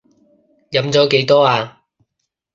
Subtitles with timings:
[0.71, 1.77] 飲咗幾多呀？